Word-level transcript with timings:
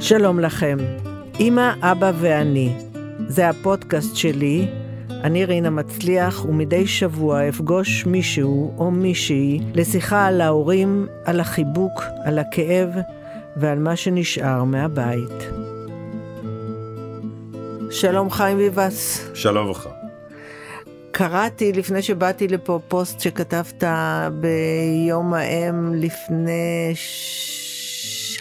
שלום 0.00 0.40
לכם, 0.40 0.78
אמא, 1.40 1.72
אבא 1.80 2.12
ואני. 2.20 2.72
זה 3.28 3.48
הפודקאסט 3.48 4.16
שלי, 4.16 4.68
אני 5.10 5.44
רינה 5.44 5.70
מצליח, 5.70 6.44
ומדי 6.44 6.86
שבוע 6.86 7.48
אפגוש 7.48 8.06
מישהו 8.06 8.74
או 8.78 8.90
מישהי 8.90 9.60
לשיחה 9.74 10.26
על 10.26 10.40
ההורים, 10.40 11.06
על 11.24 11.40
החיבוק, 11.40 12.02
על 12.24 12.38
הכאב 12.38 12.88
ועל 13.56 13.78
מה 13.78 13.96
שנשאר 13.96 14.64
מהבית. 14.64 15.50
שלום 17.90 18.30
חיים 18.30 18.58
ביבס. 18.58 19.30
שלום 19.34 19.64
וברכה. 19.64 19.97
קראתי 21.12 21.72
לפני 21.72 22.02
שבאתי 22.02 22.48
לפה 22.48 22.80
פוסט 22.88 23.20
שכתבת 23.20 23.84
ביום 24.40 25.34
האם 25.34 25.94
לפני 25.94 26.92
ש... 26.94 27.68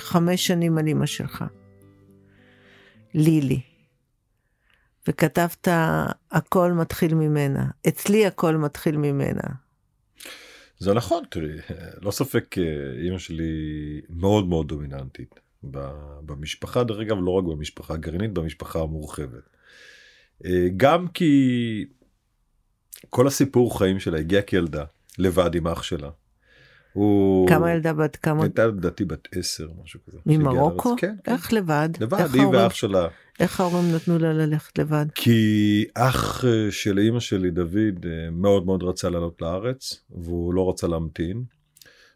חמש 0.07 0.47
שנים 0.47 0.77
על 0.77 0.87
אמא 0.87 1.05
שלך, 1.05 1.43
לילי. 3.13 3.61
וכתבת, 5.07 5.67
הכל 6.31 6.71
מתחיל 6.71 7.13
ממנה. 7.13 7.65
אצלי 7.87 8.25
הכל 8.25 8.55
מתחיל 8.55 8.97
ממנה. 8.97 9.43
זה 10.79 10.93
נכון, 10.93 11.23
תראי, 11.29 11.57
לא 12.01 12.11
ספק, 12.11 12.55
אמא 13.07 13.17
שלי 13.17 13.53
מאוד 14.09 14.47
מאוד 14.47 14.67
דומיננטית. 14.67 15.39
במשפחה, 16.25 16.83
דרך 16.83 16.99
אגב, 16.99 17.17
לא 17.21 17.31
רק 17.31 17.43
במשפחה 17.43 17.93
הגרעינית, 17.93 18.33
במשפחה 18.33 18.79
המורחבת. 18.79 19.49
גם 20.77 21.07
כי 21.07 21.85
כל 23.09 23.27
הסיפור 23.27 23.77
חיים 23.77 23.99
שלה 23.99 24.19
הגיע 24.19 24.41
כילדה, 24.41 24.83
לבד 25.17 25.55
עם 25.55 25.67
אח 25.67 25.83
שלה. 25.83 26.09
הוא... 26.93 27.47
כמה 27.47 27.71
ילדה 27.71 27.93
בת 27.93 28.15
כמה? 28.15 28.43
הייתה 28.43 28.67
לדעתי 28.67 29.05
בת 29.05 29.27
10 29.35 29.67
משהו 29.83 29.99
כזה. 30.07 30.17
ממרוקו? 30.25 30.95
כן, 30.97 31.15
כן. 31.23 31.31
איך 31.31 31.53
לבד? 31.53 31.89
לבד, 31.99 32.27
היא 32.33 32.45
ואח 32.45 32.73
שלה. 32.73 33.07
איך 33.39 33.59
ההורים 33.59 33.95
נתנו 33.95 34.19
לה 34.19 34.33
ללכת 34.33 34.79
לבד? 34.79 35.05
כי 35.15 35.85
אח 35.93 36.43
של 36.69 36.99
אימא 36.99 37.19
שלי 37.19 37.51
דוד 37.51 38.05
מאוד 38.31 38.65
מאוד 38.65 38.83
רצה 38.83 39.09
לעלות 39.09 39.41
לארץ 39.41 40.03
והוא 40.09 40.53
לא 40.53 40.69
רצה 40.69 40.87
להמתין. 40.87 41.43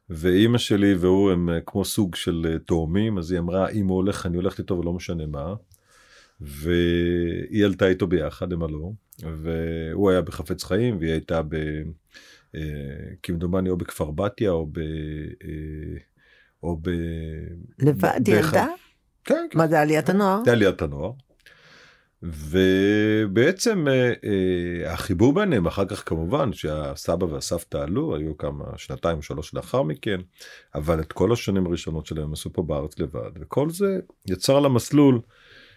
ואימא 0.09 0.57
שלי 0.57 0.95
והוא 0.95 1.31
הם 1.31 1.49
כמו 1.65 1.85
סוג 1.85 2.15
של 2.15 2.57
תאומים 2.65 3.17
אז 3.17 3.31
היא 3.31 3.39
אמרה 3.39 3.69
אם 3.69 3.87
הוא 3.87 3.95
הולך 3.95 4.25
אני 4.25 4.37
הולכת 4.37 4.59
איתו 4.59 4.77
ולא 4.77 4.93
משנה 4.93 5.25
מה. 5.25 5.53
והיא 6.41 7.65
עלתה 7.65 7.87
איתו 7.87 8.07
ביחד 8.07 8.53
הם 8.53 8.63
עלו 8.63 8.93
והוא 9.21 10.11
היה 10.11 10.21
בחפץ 10.21 10.63
חיים 10.63 10.97
והיא 10.97 11.11
הייתה 11.11 11.41
ב... 11.41 11.55
כמדומני 13.23 13.69
או 13.69 13.77
בכפר 13.77 14.11
בתיה 14.11 14.51
או 14.51 14.67
ב... 14.71 14.79
או 16.63 16.77
ב... 16.81 16.89
לבד 17.79 18.27
ילדה? 18.27 18.67
כן, 19.23 19.47
כן. 19.51 19.57
מה 19.57 19.67
זה 19.67 19.81
עליית 19.81 20.09
הנוער? 20.09 20.41
זה 20.45 20.51
עליית 20.51 20.81
הנוער. 20.81 21.11
ובעצם 22.23 23.87
החיבור 24.85 25.33
ביניהם 25.33 25.67
אחר 25.67 25.85
כך 25.85 26.09
כמובן 26.09 26.53
שהסבא 26.53 27.25
והסבתא 27.25 27.77
עלו 27.77 28.15
היו 28.15 28.37
כמה 28.37 28.65
שנתיים 28.77 29.21
שלוש 29.21 29.53
לאחר 29.53 29.83
מכן 29.83 30.21
אבל 30.75 30.99
את 30.99 31.13
כל 31.13 31.31
השנים 31.31 31.65
הראשונות 31.65 32.05
שלהם 32.05 32.33
עשו 32.33 32.53
פה 32.53 32.63
בארץ 32.63 32.99
לבד 32.99 33.31
וכל 33.39 33.69
זה 33.69 33.99
יצר 34.27 34.59
לה 34.59 34.69
מסלול 34.69 35.21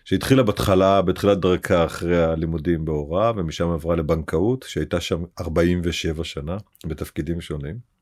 שהתחילה 0.04 0.42
בהתחלה 0.42 1.02
בתחילת 1.02 1.38
דרכה 1.38 1.84
אחרי 1.84 2.24
הלימודים 2.24 2.84
בהוראה 2.84 3.32
ומשם 3.36 3.68
עברה 3.68 3.96
לבנקאות 3.96 4.64
שהייתה 4.68 5.00
שם 5.00 5.24
47 5.40 6.24
שנה 6.24 6.56
בתפקידים 6.86 7.40
שונים. 7.40 7.94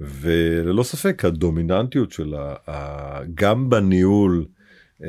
וללא 0.00 0.82
ספק 0.82 1.24
הדומיננטיות 1.24 2.12
שלה 2.12 2.54
גם 3.34 3.70
בניהול 3.70 4.46
אה, 5.02 5.08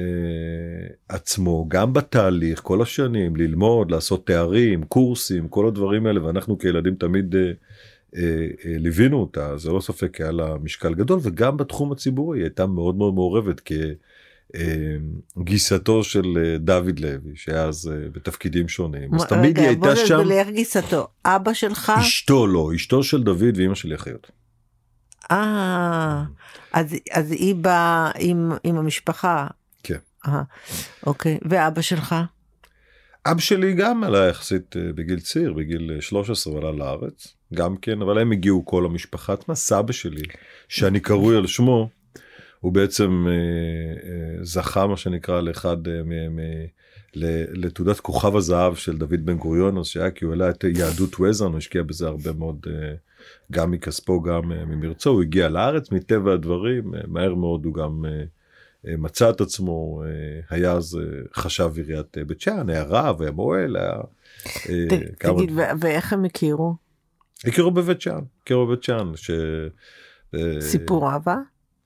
עצמו 1.10 1.66
גם 1.68 1.94
בתהליך 1.94 2.60
כל 2.60 2.82
השנים 2.82 3.36
ללמוד 3.36 3.92
לעשות 3.92 4.28
תארים 4.28 4.84
קורסים 4.84 5.48
כל 5.48 5.68
הדברים 5.68 6.06
האלה 6.06 6.26
ואנחנו 6.26 6.58
כילדים 6.58 6.96
תמיד 6.96 7.36
אה, 7.36 7.42
אה, 8.16 8.48
אה, 8.66 8.78
ליווינו 8.78 9.18
אותה 9.18 9.58
זה 9.58 9.72
לא 9.72 9.80
ספק 9.80 10.22
היה 10.22 10.32
לה 10.32 10.58
משקל 10.64 10.94
גדול 10.94 11.20
וגם 11.22 11.58
בתחום 11.58 11.92
הציבורי 11.92 12.40
היא 12.40 12.44
הייתה 12.44 12.66
מאוד 12.66 12.96
מאוד 12.96 13.14
מעורבת. 13.14 13.60
כי 13.60 13.80
גיסתו 15.44 16.04
של 16.04 16.56
דוד 16.60 17.00
לוי 17.00 17.32
שהיה 17.36 17.64
אז 17.64 17.92
בתפקידים 18.12 18.68
שונים 18.68 19.16
אז 19.16 19.26
תמיד 19.26 19.58
היא 19.58 19.68
הייתה 19.68 19.96
שם. 19.96 20.16
רגע 20.16 20.36
איך 20.36 20.48
גיסתו 20.50 21.08
אבא 21.26 21.54
שלך? 21.54 21.92
אשתו 22.00 22.48
לא 22.48 22.72
אשתו 22.76 23.04
של 23.04 23.24
דוד 23.24 23.58
ואימא 23.58 23.76
שלי 23.76 23.96
אחיות. 23.96 24.32
אה 25.32 26.24
אז 26.74 26.96
אז 27.12 27.32
היא 27.32 27.56
באה 27.56 28.12
עם 28.20 28.52
עם 28.64 28.78
המשפחה. 28.78 29.48
כן. 29.84 29.98
אה, 30.28 30.42
אוקיי 31.06 31.38
ואבא 31.50 31.82
שלך? 31.82 32.16
אבא 33.26 33.40
שלי 33.40 33.74
גם 33.74 34.04
עלה 34.04 34.28
יחסית 34.28 34.76
בגיל 34.96 35.20
צעיר 35.20 35.54
בגיל 35.54 36.02
13 36.02 36.54
ועלה 36.54 36.72
לארץ 36.72 37.28
גם 37.54 37.78
כן 37.78 38.02
אבל 38.02 38.18
הם 38.18 38.32
הגיעו 38.32 38.66
כל 38.66 38.86
המשפחה 38.86 39.34
עצמה 39.34 39.56
סבא 39.56 39.94
שלי 39.94 40.24
שאני 40.68 41.00
קרוי 41.00 41.38
על 41.38 41.48
שמו. 41.48 41.90
הוא 42.60 42.74
בעצם 42.74 43.26
אה, 43.28 43.34
אה, 44.10 44.44
זכה 44.44 44.88
מה 44.88 44.98
שנקרא 44.98 45.42
לאחד 45.42 45.88
אה, 45.88 46.04
מ... 46.04 46.40
לתעודת 47.54 48.00
כוכב 48.00 48.36
הזהב 48.36 48.76
של 48.76 48.98
דוד 48.98 49.26
בן 49.26 49.38
גוריון 49.38 49.78
אז 49.78 49.86
שהיה 49.86 50.12
כי 50.12 50.26
הוא 50.26 50.32
העלה 50.32 50.50
את 50.50 50.64
יהדות 50.64 51.20
וזן 51.20 51.46
הוא 51.46 51.58
השקיע 51.58 51.84
בזה 51.84 52.08
הרבה 52.08 52.34
מאוד 52.34 52.68
גם 53.52 53.72
מכספו 53.72 54.22
גם 54.22 54.50
ממרצו 54.50 55.10
הוא 55.10 55.22
הגיע 55.22 55.50
לארץ 55.50 55.92
מטבע 55.92 56.34
הדברים 56.34 56.94
מהר 57.08 57.36
מאוד 57.36 57.66
הוא 57.66 57.74
גם 57.74 58.06
מצא 58.84 59.30
את 59.30 59.42
עצמו 59.42 60.04
היה 60.50 60.72
אז 60.72 61.00
חשב 61.36 61.72
עיריית 61.76 62.18
בית 62.28 62.42
שאן 62.42 62.70
היה 62.70 62.84
רב 62.84 63.22
היה 63.22 63.32
מוהל 63.32 63.76
היה. 63.76 64.00
תגיד 65.20 65.52
ואיך 65.80 66.14
הם 66.14 66.26
הכירו? 66.26 66.76
הכירו 67.46 67.72
בבית 67.72 68.02
שאן 68.02 68.22
הכירו 68.44 68.68
בבית 68.68 68.84
שאן. 68.84 69.12
סיפור 70.60 71.12
אהבה? 71.12 71.36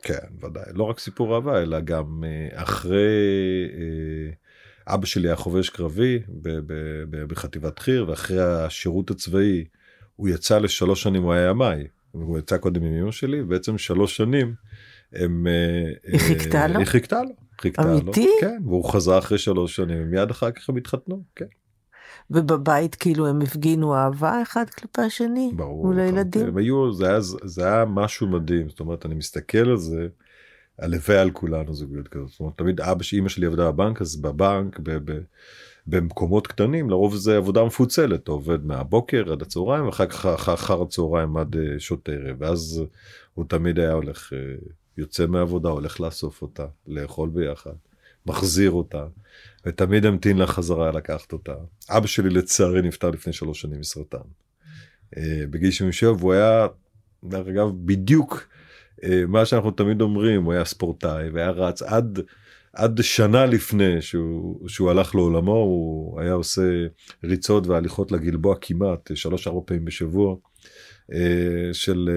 כן 0.01 0.27
ודאי 0.41 0.63
לא 0.73 0.83
רק 0.83 0.99
סיפור 0.99 1.35
אהבה 1.35 1.61
אלא 1.61 1.79
גם 1.79 2.23
אחרי 2.53 3.69
אבא 4.87 5.05
שלי 5.05 5.27
היה 5.27 5.35
חובש 5.35 5.69
קרבי 5.69 6.19
בחטיבת 7.11 7.79
חי"ר 7.79 8.05
ואחרי 8.09 8.41
השירות 8.41 9.11
הצבאי 9.11 9.65
הוא 10.15 10.29
יצא 10.29 10.59
לשלוש 10.59 11.03
שנים 11.03 11.23
הוא 11.23 11.33
היה 11.33 11.49
ימ"י 11.49 11.87
הוא 12.11 12.39
יצא 12.39 12.57
קודם 12.57 12.83
עם 12.83 12.93
אמא 12.93 13.11
שלי 13.11 13.43
בעצם 13.43 13.77
שלוש 13.77 14.17
שנים 14.17 14.53
הם 15.13 15.47
היא 16.03 16.19
חיכתה 16.19 16.67
לו? 16.67 16.79
היא 16.79 16.85
חיכתה 16.85 17.21
לו. 17.23 17.29
אמיתי? 17.99 18.29
כן 18.41 18.61
והוא 18.65 18.91
חזר 18.91 19.17
אחרי 19.17 19.37
שלוש 19.37 19.75
שנים 19.75 20.11
מיד 20.11 20.29
אחר 20.29 20.51
כך 20.51 20.69
הם 20.69 20.77
התחתנו 20.77 21.23
כן. 21.35 21.45
ובבית 22.29 22.95
כאילו 22.95 23.27
הם 23.27 23.41
הפגינו 23.41 23.95
אהבה 23.95 24.41
אחד 24.41 24.69
כלפי 24.69 25.01
השני? 25.01 25.51
ברור. 25.55 25.85
מול 25.85 25.99
הילדים? 25.99 26.47
הם 26.47 26.57
היו, 26.57 26.93
זה 26.93 27.09
היה, 27.09 27.21
זה 27.21 27.65
היה 27.65 27.85
משהו 27.85 28.27
מדהים, 28.27 28.69
זאת 28.69 28.79
אומרת 28.79 29.05
אני 29.05 29.15
מסתכל 29.15 29.69
על 29.69 29.77
זה, 29.77 30.07
הלוואי 30.79 31.17
על 31.17 31.31
כולנו 31.31 31.73
זוגיות 31.73 32.07
כזאת, 32.07 32.27
זאת 32.27 32.39
אומרת 32.39 32.57
תמיד 32.57 32.81
אבא 32.81 33.03
שאימא 33.03 33.29
שלי 33.29 33.45
עבדה 33.45 33.71
בבנק 33.71 34.01
אז 34.01 34.15
בבנק 34.15 34.79
ב, 34.79 35.11
ב, 35.11 35.19
במקומות 35.87 36.47
קטנים 36.47 36.89
לרוב 36.89 37.15
זה 37.15 37.37
עבודה 37.37 37.63
מפוצלת, 37.63 38.23
אתה 38.23 38.31
עובד 38.31 38.65
מהבוקר 38.65 39.31
עד 39.31 39.41
הצהריים 39.41 39.85
ואחר 39.85 40.05
כך 40.05 40.25
אחר 40.25 40.81
הצהריים 40.81 41.37
עד 41.37 41.55
שעות 41.77 42.09
ערב 42.09 42.35
ואז 42.39 42.83
הוא 43.33 43.45
תמיד 43.47 43.79
היה 43.79 43.93
הולך 43.93 44.33
יוצא 44.97 45.25
מהעבודה 45.25 45.69
הולך 45.69 45.99
לאסוף 45.99 46.41
אותה 46.41 46.65
לאכול 46.87 47.29
ביחד. 47.29 47.73
מחזיר 48.25 48.71
אותה 48.71 49.05
ותמיד 49.65 50.05
המתין 50.05 50.37
לה 50.37 50.47
חזרה 50.47 50.91
לקחת 50.91 51.33
אותה. 51.33 51.53
אבא 51.89 52.07
שלי 52.07 52.29
לצערי 52.29 52.81
נפטר 52.81 53.09
לפני 53.09 53.33
שלוש 53.33 53.61
שנים 53.61 53.79
מסרטן. 53.79 54.17
בגיל 55.49 55.71
77 55.71 56.11
והוא 56.11 56.33
היה 56.33 56.67
דרך 57.23 57.47
אגב 57.47 57.67
בדיוק 57.85 58.47
מה 59.27 59.45
שאנחנו 59.45 59.71
תמיד 59.71 60.01
אומרים 60.01 60.43
הוא 60.43 60.53
היה 60.53 60.65
ספורטאי 60.65 61.29
והיה 61.29 61.49
רץ 61.49 61.81
עד 61.81 62.19
עד 62.73 63.01
שנה 63.01 63.45
לפני 63.45 64.01
שהוא, 64.01 64.69
שהוא 64.69 64.89
הלך 64.89 65.15
לעולמו 65.15 65.55
הוא 65.55 66.21
היה 66.21 66.33
עושה 66.33 66.61
ריצות 67.23 67.67
והליכות 67.67 68.11
לגלבוע 68.11 68.55
כמעט 68.61 69.11
שלוש 69.15 69.47
ארבע 69.47 69.61
פעמים 69.65 69.85
בשבוע. 69.85 70.35
של 71.73 72.09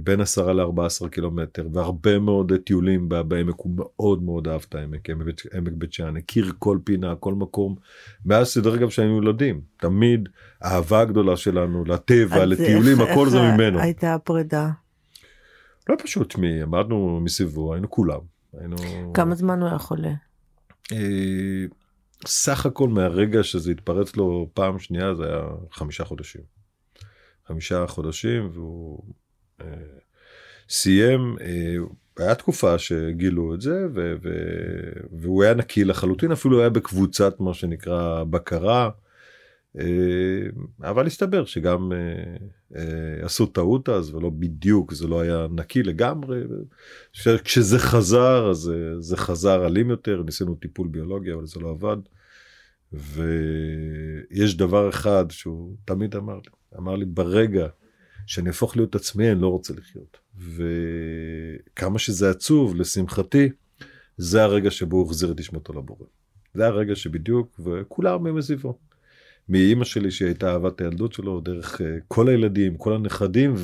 בין 0.00 0.20
10 0.20 0.52
ל-14 0.52 1.08
קילומטר 1.08 1.66
והרבה 1.72 2.18
מאוד 2.18 2.52
טיולים 2.64 3.08
בעמק 3.08 3.54
הוא 3.56 3.72
מאוד 3.76 4.22
מאוד 4.22 4.48
אהב 4.48 4.60
את 4.68 4.74
העמק 4.74 5.10
עמק 5.10 5.72
בית 5.72 5.92
שאן 5.92 6.16
הכיר 6.16 6.52
כל 6.58 6.78
פינה 6.84 7.14
כל 7.14 7.34
מקום 7.34 7.76
מאז 8.24 8.46
סדר 8.46 8.76
גם 8.76 8.90
שהיינו 8.90 9.22
ילדים 9.22 9.60
תמיד 9.76 10.28
אהבה 10.64 11.04
גדולה 11.04 11.36
שלנו 11.36 11.84
לטבע 11.84 12.46
לטיולים 12.46 13.00
הכל 13.00 13.28
זה 13.28 13.38
ממנו. 13.40 13.80
הייתה 13.80 14.14
הפרידה. 14.14 14.70
לא 15.88 15.96
פשוט 16.02 16.36
מי 16.38 16.62
עמדנו 16.62 17.20
מסביבו 17.20 17.74
היינו 17.74 17.90
כולם. 17.90 18.20
היינו... 18.60 18.76
כמה 19.14 19.34
זמן 19.34 19.60
הוא 19.60 19.68
היה 19.68 19.78
חולה? 19.78 20.12
סך 22.26 22.66
הכל 22.66 22.88
מהרגע 22.88 23.42
שזה 23.42 23.70
התפרץ 23.70 24.16
לו 24.16 24.50
פעם 24.54 24.78
שנייה 24.78 25.14
זה 25.14 25.26
היה 25.26 25.42
חמישה 25.72 26.04
חודשים. 26.04 26.59
חמישה 27.50 27.86
חודשים 27.86 28.50
והוא 28.52 29.02
אה, 29.60 29.66
סיים, 30.68 31.36
אה, 31.40 31.76
היה 32.24 32.34
תקופה 32.34 32.78
שגילו 32.78 33.54
את 33.54 33.60
זה 33.60 33.86
ו- 33.94 34.14
ו- 34.22 35.00
והוא 35.12 35.42
היה 35.44 35.54
נקי 35.54 35.84
לחלוטין 35.84 36.32
אפילו 36.32 36.60
היה 36.60 36.70
בקבוצת 36.70 37.40
מה 37.40 37.54
שנקרא 37.54 38.24
בקרה. 38.24 38.90
אה, 39.78 40.42
אבל 40.90 41.06
הסתבר 41.06 41.44
שגם 41.44 41.92
אה, 41.92 42.36
אה, 42.76 43.24
עשו 43.24 43.46
טעות 43.46 43.88
אז 43.88 44.14
ולא 44.14 44.30
בדיוק 44.30 44.92
זה 44.94 45.06
לא 45.06 45.20
היה 45.20 45.46
נקי 45.50 45.82
לגמרי. 45.82 46.40
כשזה 47.44 47.78
חזר 47.78 48.50
אז 48.50 48.72
זה 48.98 49.16
חזר 49.16 49.66
אלים 49.66 49.90
יותר 49.90 50.22
ניסינו 50.22 50.54
טיפול 50.54 50.88
ביולוגי 50.88 51.32
אבל 51.32 51.46
זה 51.46 51.60
לא 51.60 51.70
עבד. 51.70 51.96
ויש 52.92 54.56
דבר 54.56 54.88
אחד 54.88 55.24
שהוא 55.30 55.76
תמיד 55.84 56.16
אמר 56.16 56.34
לי 56.34 56.59
אמר 56.78 56.96
לי 56.96 57.04
ברגע 57.04 57.66
שאני 58.26 58.48
אהפוך 58.48 58.76
להיות 58.76 58.94
עצמי 58.94 59.32
אני 59.32 59.40
לא 59.40 59.48
רוצה 59.48 59.74
לחיות. 59.74 60.18
וכמה 60.38 61.98
שזה 61.98 62.30
עצוב 62.30 62.76
לשמחתי 62.76 63.48
זה 64.16 64.42
הרגע 64.42 64.70
שבו 64.70 64.96
הוא 64.96 65.06
החזיר 65.06 65.32
את 65.32 65.40
נשמתו 65.40 65.72
לבורא. 65.72 66.06
זה 66.54 66.66
הרגע 66.66 66.96
שבדיוק 66.96 67.60
וכולם 67.64 68.26
הם 68.26 68.36
מסביבו. 68.36 68.78
מאימא 69.48 69.84
שלי 69.84 70.10
שהייתה 70.10 70.52
אהבת 70.52 70.80
הילדות 70.80 71.12
שלו 71.12 71.40
דרך 71.40 71.80
אה, 71.80 71.98
כל 72.08 72.28
הילדים 72.28 72.76
כל 72.76 72.94
הנכדים 72.94 73.54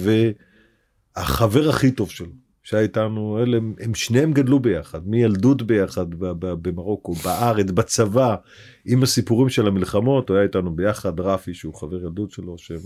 והחבר 1.16 1.68
הכי 1.68 1.90
טוב 1.90 2.10
שלו 2.10 2.45
שהיה 2.66 2.82
איתנו 2.82 3.38
אלה 3.42 3.56
הם, 3.56 3.74
הם 3.80 3.94
שניהם 3.94 4.32
גדלו 4.32 4.60
ביחד 4.60 5.08
מילדות 5.08 5.62
ביחד 5.62 6.06
במרוקו 6.40 7.12
בארץ 7.12 7.70
בצבא 7.70 8.36
עם 8.84 9.02
הסיפורים 9.02 9.48
של 9.48 9.66
המלחמות 9.66 10.28
הוא 10.28 10.36
היה 10.36 10.44
איתנו 10.46 10.76
ביחד 10.76 11.20
רפי 11.20 11.54
שהוא 11.54 11.74
חבר 11.74 11.96
ילדות 11.96 12.30
שלו 12.30 12.58
שהם 12.58 12.80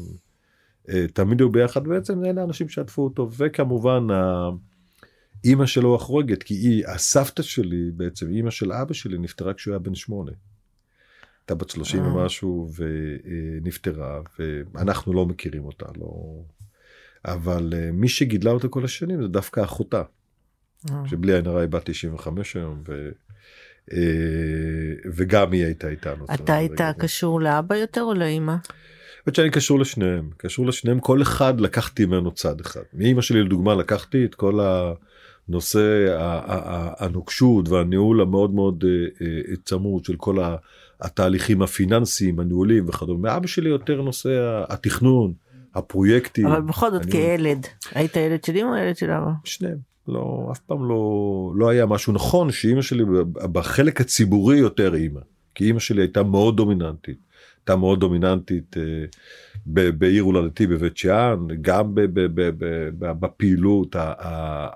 אה, 0.88 1.06
תמיד 1.12 1.40
היו 1.40 1.52
ביחד 1.52 1.88
בעצם 1.88 2.24
אלה 2.24 2.44
אנשים 2.44 2.68
שעטפו 2.68 3.04
אותו 3.04 3.30
וכמובן 3.36 4.06
האימא 5.44 5.66
שלו 5.66 5.94
החורגת 5.94 6.42
כי 6.42 6.54
היא 6.54 6.86
הסבתא 6.86 7.42
שלי 7.42 7.90
בעצם 7.94 8.30
אימא 8.30 8.50
של 8.50 8.72
אבא 8.72 8.94
שלי 8.94 9.18
נפטרה 9.18 9.54
כשהוא 9.54 9.72
היה 9.72 9.78
בן 9.78 9.94
שמונה. 9.94 10.32
הייתה 11.40 11.54
בת 11.54 11.70
30 11.70 12.02
אה. 12.02 12.08
ומשהו 12.08 12.70
ונפטרה 12.76 14.20
ואנחנו 14.74 15.12
לא 15.12 15.26
מכירים 15.26 15.64
אותה 15.64 15.86
לא 15.98 16.42
אבל 17.24 17.72
אה, 17.76 17.90
מי 17.92 18.08
שגידלה 18.08 18.50
אותה 18.50 18.68
כל 18.68 18.84
השנים 18.84 19.22
זה 19.22 19.28
דווקא 19.28 19.64
אחותה. 19.64 20.02
שבלי 21.06 21.34
עין 21.34 21.46
הרע 21.46 21.60
היא 21.60 21.68
בת 21.68 21.90
95 21.90 22.56
היום 22.56 22.82
ו... 22.88 23.10
וגם 25.14 25.52
היא 25.52 25.64
הייתה 25.64 25.88
איתנו. 25.88 26.24
אתה 26.34 26.54
היית 26.54 26.80
קשור 26.98 27.40
לאבא 27.40 27.76
יותר 27.76 28.02
או 28.02 28.14
לאמא? 28.14 28.54
האמת 29.26 29.34
שאני 29.34 29.50
קשור 29.50 29.78
לשניהם 29.80 30.30
קשור 30.36 30.66
לשניהם 30.66 31.00
כל 31.00 31.22
אחד 31.22 31.60
לקחתי 31.60 32.06
ממנו 32.06 32.30
צד 32.30 32.60
אחד 32.60 32.80
מאמא 32.94 33.20
שלי 33.20 33.42
לדוגמה 33.42 33.74
לקחתי 33.74 34.24
את 34.24 34.34
כל 34.34 34.60
הנושא 35.48 36.16
הנוקשות 36.98 37.68
והניהול 37.68 38.20
המאוד 38.20 38.54
מאוד 38.54 38.84
אה, 38.86 39.26
אה, 39.26 39.56
צמוד 39.64 40.04
של 40.04 40.16
כל 40.16 40.36
התהליכים 41.00 41.62
הפיננסיים 41.62 42.40
הניהולים 42.40 42.88
וכדומה 42.88 43.32
מאבא 43.32 43.46
שלי 43.46 43.70
יותר 43.70 44.02
נושא 44.02 44.64
התכנון 44.68 45.32
הפרויקטים. 45.74 46.46
אבל 46.46 46.60
בכל 46.60 46.90
זאת 46.90 47.04
כילד 47.04 47.66
היית 47.94 48.16
ילד 48.16 48.44
של 48.44 48.56
אמא 48.56 48.68
או 48.68 48.76
ילד 48.76 48.96
של 48.96 49.10
אבא? 49.10 49.30
שניהם. 49.44 49.90
לא 50.08 50.48
אף 50.52 50.58
פעם 50.58 50.88
לא 50.88 51.52
לא 51.56 51.68
היה 51.68 51.86
משהו 51.86 52.12
נכון 52.12 52.52
שאימא 52.52 52.82
שלי 52.82 53.04
בחלק 53.32 54.00
הציבורי 54.00 54.58
יותר 54.58 54.94
אימא 54.94 55.20
כי 55.54 55.64
אימא 55.64 55.80
שלי 55.80 56.02
הייתה 56.02 56.22
מאוד 56.22 56.56
דומיננטית. 56.56 57.18
הייתה 57.58 57.76
מאוד 57.76 58.00
דומיננטית 58.00 58.76
אה, 58.76 59.92
בעיר 59.92 60.22
הולדתי 60.22 60.66
בבית 60.66 60.96
שאן, 60.96 61.38
גם 61.60 61.92
בפעילות 62.98 63.96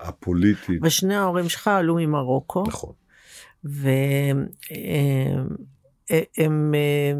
הפוליטית. 0.01 0.79
ושני 0.83 1.15
ההורים 1.15 1.49
שלך 1.49 1.67
עלו 1.67 1.95
ממרוקו. 1.95 2.63
נכון. 2.67 2.93
והם 3.63 4.45
אה, 6.11 7.13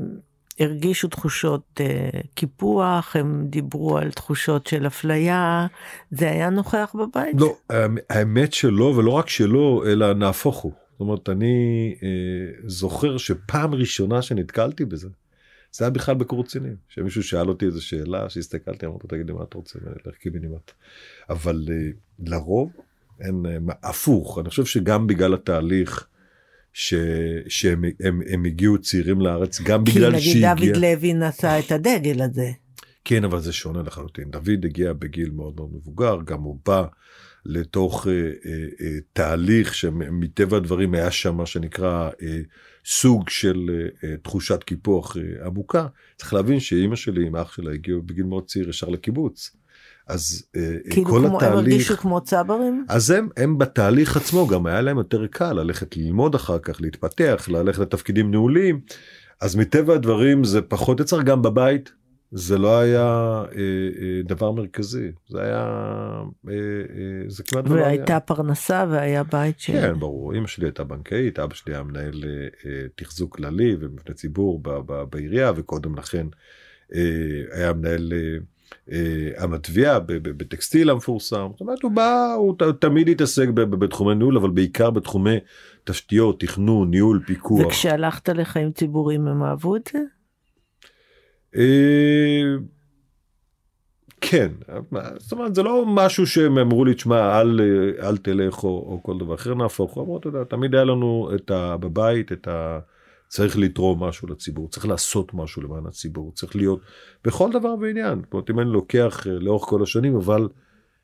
הרגישו 0.60 1.08
תחושות 1.08 1.64
אה, 1.80 2.10
קיפוח, 2.34 3.16
הם 3.16 3.48
דיברו 3.50 3.98
על 3.98 4.12
תחושות 4.12 4.68
של 4.68 4.88
אפליה, 4.88 5.68
זה 6.12 6.32
היה 6.32 6.50
נוכח 6.50 6.96
בבית? 7.00 7.36
לא, 7.40 7.58
האמת 8.10 8.54
שלא, 8.54 8.86
ולא 8.86 9.12
רק 9.12 9.30
שלא, 9.30 9.84
אלא 9.88 10.14
נהפוך 10.14 10.58
הוא. 10.58 10.72
זאת 10.92 11.00
אומרת, 11.00 11.30
אני 11.30 11.96
זוכר 12.66 13.18
שפעם 13.18 13.74
ראשונה 13.74 14.22
שנתקלתי 14.22 14.86
בזה, 14.86 15.08
זה 15.78 15.86
היה 15.86 15.90
בכלל 15.90 16.16
בקורצינים 16.16 16.76
שמישהו 16.90 17.24
שאל 17.24 17.50
אותי 17.50 17.66
איזה 17.66 17.82
שאלה 17.82 18.30
שהסתכלתי 18.30 18.86
אמרתי 18.86 19.08
תגיד 19.08 19.28
לי 19.28 19.34
מה 19.34 19.44
אתה 19.44 19.58
רוצה 19.58 19.80
לך 20.06 20.16
קיבינימט. 20.16 20.72
אבל 21.30 21.66
uh, 21.68 21.96
לרוב 22.20 22.72
אין 23.22 23.46
uh, 23.46 23.74
הפוך 23.84 24.40
אני 24.40 24.50
חושב 24.50 24.66
שגם 24.66 25.08
בגלל 25.08 25.34
התהליך. 25.34 26.08
ש... 26.78 26.94
שהם 27.48 27.84
הם, 28.00 28.22
הם 28.30 28.46
הגיעו 28.46 28.78
צעירים 28.78 29.22
לארץ 29.22 29.62
גם 29.62 29.84
בגלל 29.84 30.20
שהגיע. 30.20 30.56
כי 30.56 30.62
נגיד 30.62 30.74
דוד 30.74 30.84
לוי 30.84 31.14
נשא 31.14 31.60
את 31.60 31.72
הדגל 31.72 32.22
הזה. 32.22 32.52
כן 33.06 33.24
אבל 33.24 33.42
זה 33.42 33.54
שונה 33.54 33.82
לחלוטין 33.82 34.32
דוד 34.32 34.66
הגיע 34.66 34.94
בגיל 34.94 35.30
מאוד 35.30 35.54
מאוד 35.56 35.70
מבוגר 35.74 36.18
גם 36.26 36.42
הוא 36.42 36.60
בא 36.66 36.86
לתוך 37.46 38.08
אה, 38.08 38.14
אה, 38.14 38.66
אה, 38.82 38.98
תהליך 39.14 39.76
שמטבע 39.76 40.58
הדברים 40.58 40.94
היה 40.94 41.12
שם 41.12 41.38
מה 41.38 41.46
שנקרא 41.46 42.10
אה, 42.22 42.40
סוג 42.86 43.30
של 43.30 43.70
אה, 43.70 44.10
אה, 44.10 44.18
תחושת 44.18 44.64
קיפוח 44.64 45.18
אה, 45.18 45.46
עמוקה. 45.46 45.88
צריך 46.16 46.34
להבין 46.34 46.60
שאימא 46.60 46.96
שלי 46.96 47.28
עם 47.28 47.36
אח 47.36 47.56
שלה 47.56 47.74
הגיעו 47.74 48.02
בגיל 48.02 48.26
מאוד 48.26 48.46
צעיר 48.46 48.70
ישר 48.70 48.90
לקיבוץ. 48.90 49.56
אז 50.08 50.44
אה, 50.56 50.62
כאילו 50.90 51.06
כל 51.06 51.20
כמו, 51.20 51.38
התהליך, 51.38 51.52
הם 51.52 51.58
הרגישו 51.58 51.98
כמו 51.98 52.22
צברים? 52.22 52.86
אז 52.90 53.12
הם, 53.12 53.30
הם 53.38 53.58
בתהליך 53.58 54.18
עצמו 54.18 54.48
גם 54.48 54.66
היה 54.66 54.82
להם 54.82 54.98
יותר 54.98 55.28
קל 55.28 55.54
ללכת 55.54 55.98
ללמוד 55.98 56.36
אחר 56.36 56.60
כך, 56.60 56.82
להתפתח, 56.82 57.46
ללכת 57.52 57.80
לתפקידים 57.80 58.32
ניהוליים. 58.32 58.80
אז 59.42 59.56
מטבע 59.56 59.94
הדברים 59.94 60.44
זה 60.44 60.62
פחות 60.62 61.00
יצר 61.00 61.22
גם 61.22 61.42
בבית. 61.42 61.92
זה 62.32 62.58
לא 62.58 62.80
היה 62.80 63.44
אה, 63.56 63.62
אה, 64.02 64.22
דבר 64.24 64.52
מרכזי 64.52 65.12
זה 65.28 65.42
היה 65.42 65.64
אה, 66.50 66.54
אה, 66.54 67.24
זה 67.28 67.44
כמעט 67.44 67.66
לא 67.68 67.74
והייתה 67.76 68.14
לא 68.14 68.20
פרנסה 68.20 68.86
והיה 68.90 69.24
בית 69.24 69.60
ש... 69.60 69.72
כן 69.72 70.00
ברור 70.00 70.36
אמא 70.36 70.48
שלי 70.48 70.66
הייתה 70.66 70.84
בנקאית 70.84 71.40
אבא 71.40 71.54
שלי 71.54 71.74
היה 71.74 71.84
מנהל 71.84 72.24
אה, 72.24 72.30
אה, 72.66 72.88
תחזוק 72.96 73.36
כללי 73.36 73.76
ומבנה 73.80 74.16
ציבור 74.16 74.60
ב, 74.64 74.70
ב, 74.86 75.04
בעירייה 75.10 75.52
וקודם 75.56 75.96
לכן 75.96 76.28
אה, 76.96 77.02
היה 77.52 77.74
מנהל 77.74 78.14
אה, 78.14 78.38
אה, 78.92 79.30
המטבע 79.38 80.00
בטקסטיל 80.08 80.90
המפורסם 80.90 81.48
זאת 81.52 81.62
אומרת 81.62 81.84
הוא 81.84 81.92
בא 81.92 82.34
הוא 82.38 82.56
תמיד 82.80 83.10
התעסק 83.10 83.48
בתחומי 83.50 84.16
ניהול 84.16 84.38
אבל 84.38 84.50
בעיקר 84.50 84.90
בתחומי 84.90 85.38
תשתיות 85.84 86.40
תכנון 86.40 86.92
ניהול 86.92 87.24
פיקוח. 87.26 87.66
וכשהלכת 87.66 88.30
לחיים 88.30 88.72
ציבוריים 88.72 89.28
הם 89.28 89.44
אהבו 89.44 89.76
את 89.76 89.90
זה? 89.94 90.00
אה, 91.56 92.56
כן, 94.22 94.52
זאת 95.18 95.32
אומרת 95.32 95.56
זה 95.56 95.64
לא 95.64 95.84
משהו 95.88 96.28
שהם 96.28 96.58
אמרו 96.58 96.86
לי 96.86 96.94
תשמע 96.94 97.42
אל, 97.42 97.62
אל 98.00 98.18
תלך 98.18 98.64
או, 98.64 98.70
או 98.70 99.00
כל 99.04 99.18
דבר 99.18 99.36
אחר 99.36 99.54
נהפוך, 99.54 99.98
אמרו 99.98 100.18
אתה 100.18 100.28
יודע 100.28 100.44
תמיד 100.44 100.76
היה 100.76 100.84
לנו 100.84 101.30
את 101.36 101.52
ה, 101.52 101.78
בבית 101.78 102.32
את 102.32 102.48
ה... 102.48 102.80
צריך 103.28 103.58
לתרום 103.58 104.04
משהו 104.04 104.28
לציבור, 104.28 104.70
צריך 104.70 104.86
לעשות 104.86 105.34
משהו 105.34 105.62
למען 105.62 105.86
הציבור, 105.86 106.32
צריך 106.36 106.56
להיות 106.56 106.80
בכל 107.24 107.52
דבר 107.52 107.76
ועניין. 107.82 108.22
זאת 108.24 108.34
אומרת 108.34 108.50
אם 108.50 108.60
אני 108.60 108.70
לוקח 108.70 109.28
אה, 109.28 109.32
לאורך 109.32 109.64
כל 109.64 109.84
השנים 109.84 110.16
אבל 110.16 110.48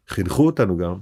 חינכו 0.08 0.46
אותנו 0.46 0.78
גם 0.78 0.96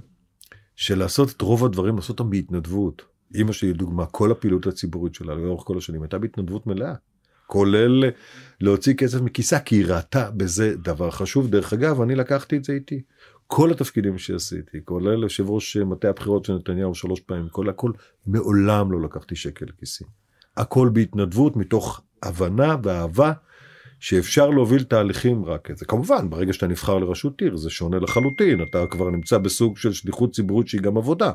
שלעשות 0.76 1.30
את 1.30 1.40
רוב 1.40 1.64
הדברים 1.64 1.96
לעשות 1.96 2.20
אותם 2.20 2.30
בהתנדבות. 2.30 3.02
אמא 3.34 3.52
שלי 3.52 3.70
לדוגמה 3.70 4.06
כל 4.06 4.30
הפעילות 4.30 4.66
הציבורית 4.66 5.14
שלה 5.14 5.34
לאורך 5.34 5.64
כל 5.66 5.78
השנים 5.78 6.02
הייתה 6.02 6.18
בהתנדבות 6.18 6.66
מלאה. 6.66 6.94
כולל 7.46 8.04
להוציא 8.60 8.94
כסף 8.94 9.20
מכיסה 9.20 9.60
כי 9.60 9.76
היא 9.76 9.86
ראתה 9.86 10.30
בזה 10.30 10.76
דבר 10.76 11.10
חשוב 11.10 11.50
דרך 11.50 11.72
אגב 11.72 12.00
אני 12.00 12.14
לקחתי 12.14 12.56
את 12.56 12.64
זה 12.64 12.72
איתי 12.72 13.02
כל 13.46 13.70
התפקידים 13.70 14.18
שעשיתי 14.18 14.78
כולל 14.84 15.22
יושב 15.22 15.50
ראש 15.50 15.76
מטה 15.76 16.08
הבחירות 16.08 16.44
של 16.44 16.54
נתניהו 16.54 16.94
שלוש 16.94 17.20
פעמים 17.20 17.48
כל 17.48 17.68
הכל 17.68 17.92
מעולם 18.26 18.92
לא 18.92 19.00
לקחתי 19.00 19.36
שקל 19.36 19.66
לכיסי. 19.68 20.04
הכל 20.60 20.90
בהתנדבות 20.92 21.56
מתוך 21.56 22.00
הבנה 22.22 22.76
ואהבה 22.82 23.32
שאפשר 24.00 24.50
להוביל 24.50 24.82
תהליכים 24.82 25.44
רק 25.44 25.70
את 25.70 25.76
זה 25.76 25.84
כמובן 25.84 26.30
ברגע 26.30 26.52
שאתה 26.52 26.66
נבחר 26.66 26.98
לראשות 26.98 27.40
עיר 27.40 27.56
זה 27.56 27.70
שונה 27.70 27.98
לחלוטין 27.98 28.62
אתה 28.62 28.86
כבר 28.86 29.10
נמצא 29.10 29.38
בסוג 29.38 29.76
של 29.76 29.92
שליחות 29.92 30.32
ציבורית 30.34 30.68
שהיא 30.68 30.80
גם 30.80 30.96
עבודה. 30.96 31.32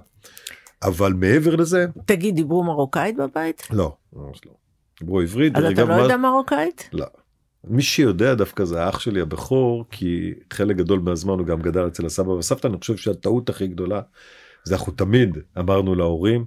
אבל 0.84 1.14
מעבר 1.14 1.56
לזה 1.56 1.86
תגיד 2.06 2.36
דיברו 2.36 2.64
מרוקאית 2.64 3.18
בבית? 3.18 3.68
לא 3.72 3.96
ממש 4.14 4.42
לא. 4.46 4.52
דיברו 5.00 5.22
עברית. 5.22 5.56
אז 5.56 5.64
אתה 5.64 5.84
לא 5.84 5.94
יודע 5.94 6.18
מרוקאית? 6.18 6.90
לא. 6.94 7.06
מי 7.64 7.82
שיודע 7.82 8.34
דווקא 8.34 8.66
זה 8.66 8.84
האח 8.84 9.00
שלי 9.00 9.22
הבכור 9.22 9.86
כי 9.92 10.34
חלק 10.54 10.76
גדול 10.76 11.00
מהזמן 11.00 11.40
הוא 11.40 11.48
גם 11.48 11.62
גדל 11.62 11.88
אצל 11.88 12.06
הסבא 12.06 12.30
והסבתא 12.30 12.68
אני 12.68 12.78
חושב 12.78 12.98
שהטעות 12.98 13.50
הכי 13.50 13.68
גדולה 13.68 14.02
זה 14.64 14.76
אנחנו 14.76 14.92
תמיד 14.92 15.38
אמרנו 15.60 15.96
להורים 15.96 16.46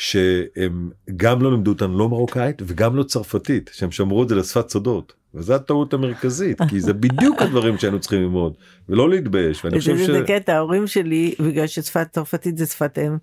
שהם 0.00 0.90
גם 1.16 1.42
לא 1.42 1.50
לימדו 1.50 1.70
אותנו 1.70 1.98
לא 1.98 2.08
מרוקאית 2.08 2.62
וגם 2.66 2.96
לא 2.96 3.02
צרפתית 3.02 3.70
שהם 3.74 3.90
שמרו 3.90 4.22
את 4.22 4.28
זה 4.28 4.34
לשפת 4.34 4.68
סודות. 4.68 5.12
וזו 5.34 5.54
הטעות 5.54 5.94
המרכזית 5.94 6.62
כי 6.68 6.80
זה 6.80 6.92
בדיוק 6.92 7.42
הדברים 7.42 7.78
שהיינו 7.78 8.00
צריכים 8.00 8.22
ללמוד 8.22 8.54
ולא 8.88 9.10
להתבייש 9.10 9.64
ואני 9.64 9.78
חושב 9.78 9.98
ש... 9.98 10.00
זה 10.00 10.20
קטע 10.26 10.56
ההורים 10.56 10.86
שלי 10.86 11.34
בגלל 11.40 11.66
ששפת 11.66 12.06
צרפתית 12.12 12.58
זה 12.58 12.66
שפת 12.66 12.98
אם 12.98 13.16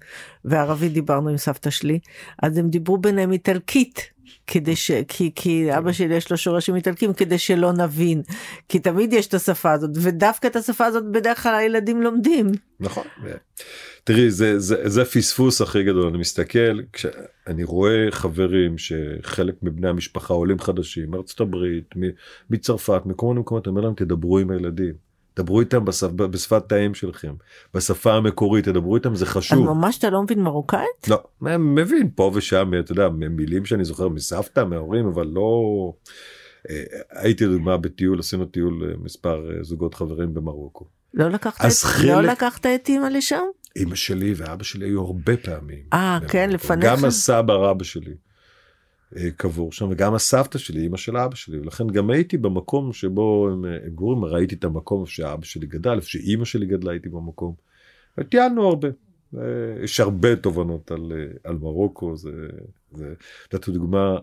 וערבית 0.46 0.94
דיברנו 0.94 1.30
עם 1.30 1.38
סבתא 1.38 1.70
שלי 1.70 2.00
אז 2.44 2.58
הם 2.58 2.70
דיברו 2.70 2.98
ביניהם 2.98 3.32
איטלקית 3.32 4.10
כדי 4.48 4.76
ש... 4.76 4.92
כי, 5.08 5.32
כי 5.36 5.78
אבא 5.78 5.92
שלי 5.92 6.16
יש 6.16 6.32
לו 6.32 6.38
שורשים 6.38 6.76
איטלקים 6.76 7.14
כדי 7.14 7.38
שלא 7.38 7.72
נבין 7.72 8.22
כי 8.70 8.80
תמיד 8.80 9.14
יש 9.14 9.28
את 9.28 9.34
השפה 9.34 9.72
הזאת 9.72 9.90
ודווקא 9.96 10.48
את 10.48 10.56
השפה 10.56 10.86
הזאת 10.86 11.04
בדרך 11.12 11.44
כלל 11.44 11.56
הילדים 11.56 12.02
לומדים. 12.02 12.52
נכון. 12.80 13.04
תראי 14.04 14.32
זה 14.32 14.60
זה 14.60 14.90
זה 14.90 15.06
פספוס 15.06 15.62
הכי 15.62 15.84
גדול 15.84 16.08
אני 16.08 16.18
מסתכל 16.18 16.82
כשאני 16.94 17.64
רואה 17.64 18.08
חברים 18.12 18.78
שחלק 18.78 19.56
מבני 19.62 19.88
המשפחה 19.88 20.34
עולים 20.34 20.60
חדשים 20.60 21.12
מארצות 21.12 21.42
הברית 21.42 21.90
מצרפת 22.50 23.02
מכל 23.06 23.28
מיני 23.28 23.40
מקומות 23.40 23.68
אני 23.68 23.72
אומר 23.72 23.82
להם 23.82 23.94
תדברו 23.94 24.40
עם 24.40 24.52
הילדים. 24.52 25.05
דברו 25.38 25.60
איתם 25.60 25.86
בשפ... 25.86 26.08
בשפת 26.08 26.72
האם 26.72 26.94
שלכם 26.94 27.34
בשפה 27.74 28.14
המקורית 28.14 28.66
תדברו 28.66 28.96
איתם 28.96 29.16
זה 29.16 29.26
חשוב. 29.26 29.60
אז 29.60 29.66
ממש 29.66 29.98
אתה 29.98 30.10
לא 30.10 30.24
מבין 30.24 30.40
מרוקאית? 30.40 31.08
לא 31.08 31.24
מבין 31.58 32.10
פה 32.16 32.32
ושם 32.34 32.72
אתה 32.80 32.92
יודע 32.92 33.10
מילים 33.10 33.66
שאני 33.66 33.86
זוכר 33.86 34.08
מסבתא 34.08 34.64
מההורים 34.64 35.06
אבל 35.08 35.28
לא 35.28 35.52
אה, 36.70 36.84
הייתי 37.10 37.46
דוגמה 37.46 37.78
בטיול 37.78 38.20
עשינו 38.20 38.46
טיול 38.46 38.84
אה, 38.90 38.98
מספר 39.04 39.52
אה, 39.52 39.64
זוגות 39.64 39.94
חברים 39.94 40.34
במרוקו. 40.34 40.86
לא 41.14 41.30
לקחת, 41.30 41.66
את, 41.66 41.72
חלק... 41.84 42.06
לא 42.06 42.22
לקחת 42.22 42.66
את 42.66 42.90
אימא 42.90 43.06
לשם? 43.06 43.44
אמא 43.78 43.96
שלי 43.96 44.34
ואבא 44.38 44.64
שלי 44.64 44.86
היו 44.86 45.02
הרבה 45.02 45.38
פעמים. 45.38 45.84
אה, 45.94 46.20
כן, 46.28 46.50
לפניך? 46.50 46.86
גם 46.86 47.06
הסבא 47.06 47.54
רבא 47.54 47.84
שלי 47.84 48.14
קבור 49.38 49.72
שם, 49.72 49.88
וגם 49.92 50.14
הסבתא 50.14 50.58
שלי, 50.58 50.88
אמא 50.88 50.98
של 50.98 51.18
אבא 51.18 51.36
שלי, 51.36 51.60
ולכן 51.60 51.88
גם 51.88 52.10
הייתי 52.10 52.38
במקום 52.38 52.94
שבו 52.94 53.50
הם, 53.52 53.66
הם 53.66 53.90
גורים, 53.90 54.26
ראיתי 54.26 54.56
את 54.56 54.64
המקום 54.64 55.06
שאבא 55.06 55.46
שלי 55.46 55.68
גדל, 55.68 55.96
איפה 55.96 56.10
שאימא 56.10 56.46
שלי 56.46 56.66
גדלה, 56.66 56.92
הייתי 56.92 57.10
במקום. 57.10 57.54
וטיילנו 58.18 58.68
הרבה. 58.68 58.88
אה, 59.38 59.84
יש 59.84 60.00
הרבה 60.00 60.36
תובנות 60.36 60.92
על, 60.92 61.12
אה, 61.16 61.50
על 61.50 61.58
מרוקו, 61.58 62.18
זה, 62.18 62.32
זה, 62.92 63.14
דוגמה, 63.68 64.18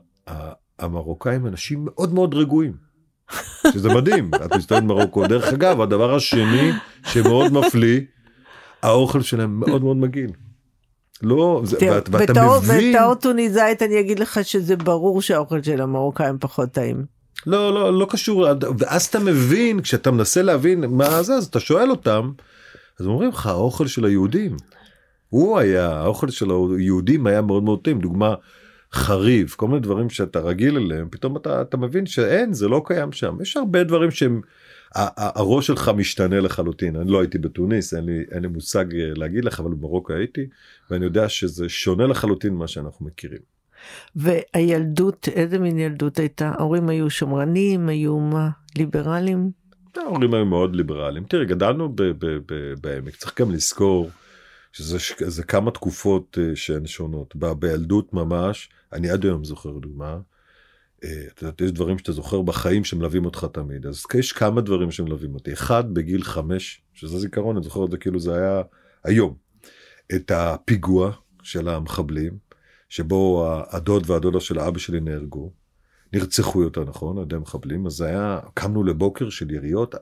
המרוקאים 0.79 1.47
אנשים 1.47 1.85
מאוד 1.85 2.15
מאוד 2.15 2.35
רגועים. 2.35 2.93
שזה 3.73 3.89
מדהים, 3.95 4.31
את 4.35 4.53
מסתובבת 4.57 4.83
במרוקו. 4.83 5.27
דרך 5.27 5.53
אגב, 5.53 5.81
הדבר 5.81 6.15
השני 6.15 6.71
שמאוד 7.07 7.53
מפליא, 7.53 8.01
האוכל 8.83 9.23
שלהם 9.23 9.61
מאוד 9.61 9.83
מאוד 9.83 9.97
מגעיל. 9.97 10.33
לא, 11.23 11.61
זה, 11.65 11.77
ואת, 11.81 12.09
ואתה 12.13 12.33
בתור, 12.33 12.59
מבין... 12.59 12.95
בתור 12.97 13.15
טוניסאית 13.15 13.83
אני 13.83 14.01
אגיד 14.01 14.19
לך 14.19 14.41
שזה 14.43 14.77
ברור 14.77 15.23
שהאוכל 15.23 15.63
של 15.63 15.81
המרוקאים 15.81 16.39
פחות 16.41 16.71
טעים. 16.71 17.05
לא, 17.47 17.75
לא, 17.75 17.99
לא 17.99 18.07
קשור, 18.11 18.47
ואז 18.79 19.05
אתה 19.05 19.19
מבין, 19.19 19.81
כשאתה 19.81 20.11
מנסה 20.11 20.43
להבין 20.43 20.85
מה 20.85 21.23
זה, 21.23 21.35
אז 21.35 21.47
אתה 21.47 21.61
שואל 21.61 21.91
אותם, 21.91 22.33
אז 23.01 23.07
אומרים 23.07 23.29
לך, 23.29 23.47
האוכל 23.47 23.87
של 23.87 24.05
היהודים. 24.05 24.57
הוא 25.29 25.59
היה, 25.59 25.91
האוכל 25.91 26.31
של 26.31 26.51
היהודים 26.79 27.27
היה 27.27 27.43
מאוד 27.43 27.63
מאוד 27.63 27.79
טעים, 27.83 28.01
דוגמה, 28.01 28.35
חריף, 28.93 29.55
כל 29.55 29.69
מיני 29.69 29.81
דברים 29.81 30.11
שאתה 30.11 30.39
רגיל 30.39 30.77
אליהם, 30.77 31.09
פתאום 31.11 31.37
אתה, 31.37 31.63
אתה 31.63 31.77
מבין 31.77 32.07
שאין, 32.07 32.53
זה 32.53 32.69
לא 32.69 32.83
קיים 32.85 33.13
שם. 33.13 33.37
יש 33.43 33.57
הרבה 33.57 33.85
דברים 33.85 34.11
שהם... 34.11 34.41
הראש 34.95 35.67
שלך 35.67 35.91
משתנה 35.97 36.41
לחלוטין 36.41 36.97
אני 36.97 37.11
לא 37.11 37.21
הייתי 37.21 37.39
בתוניס 37.39 37.95
אין 37.95 38.05
לי 38.05 38.25
אין 38.31 38.43
לי 38.43 38.49
מושג 38.49 38.95
אה, 38.95 39.13
להגיד 39.17 39.45
לך 39.45 39.61
אבל 39.61 39.71
במרוקו 39.71 40.13
הייתי 40.13 40.47
ואני 40.91 41.05
יודע 41.05 41.29
שזה 41.29 41.69
שונה 41.69 42.07
לחלוטין 42.07 42.55
ממה 42.55 42.69
שאנחנו 42.69 43.07
מכירים. 43.07 43.39
והילדות 44.17 45.29
איזה 45.33 45.59
מין 45.59 45.79
ילדות 45.79 46.19
הייתה 46.19 46.53
ההורים 46.59 46.89
היו 46.89 47.11
שמרנים 47.11 47.89
היו 47.89 48.19
מה 48.19 48.49
ליברלים. 48.77 49.51
ההורים 49.97 50.35
היו 50.35 50.47
מאוד 50.47 50.77
ליברלים 50.77 51.25
תראה 51.25 51.45
גדלנו 51.45 51.95
בעמק 52.81 53.17
צריך 53.17 53.41
גם 53.41 53.51
לזכור 53.51 54.11
שזה 54.73 55.43
כמה 55.43 55.71
תקופות 55.71 56.39
אה, 56.41 56.57
שהן 56.57 56.87
שונות 56.87 57.37
בילדות 57.59 58.13
ממש 58.13 58.71
אני 58.93 59.11
עד 59.11 59.25
היום 59.25 59.45
זוכר 59.45 59.71
דוגמה. 59.71 60.19
אה, 61.05 61.25
את 61.35 61.43
יודעת, 61.43 61.61
יש 61.61 61.73
דברים 61.73 61.99
שאתה 61.99 62.13
זוכר 62.13 62.43
בחיים 62.43 62.85
שמלווים 62.85 63.25
אותך 63.25 63.47
תמיד, 63.53 63.87
אז 63.87 64.05
יש 64.15 64.33
כמה 64.33 64.61
דברים 64.61 64.91
שמלווים 64.91 65.35
אותי. 65.35 65.53
אחד, 65.53 65.95
בגיל 65.95 66.23
חמש, 66.23 66.83
שזה 66.95 67.19
זיכרון, 67.19 67.57
אני 67.57 67.65
זוכר 67.65 67.85
את 67.85 67.91
זה 67.91 67.97
כאילו 67.97 68.21
זה 68.21 68.35
היה 68.35 68.63
היום. 69.05 69.35
את 70.15 70.31
הפיגוע 70.31 71.13
של 71.43 71.69
המחבלים, 71.69 72.39
שבו 72.89 73.49
הדוד 73.71 74.11
והדודה 74.11 74.41
של 74.41 74.59
אבא 74.59 74.79
שלי 74.79 75.01
נהרגו. 75.01 75.53
נרצחו 76.13 76.63
יותר 76.63 76.85
נכון, 76.85 77.19
על 77.19 77.25
ידי 77.25 77.37
מחבלים, 77.37 77.87
אז 77.87 78.01
היה, 78.01 78.41
קמנו 78.55 78.85
לבוקר 78.85 79.31
של 79.31 79.51
יריות, 79.51 79.95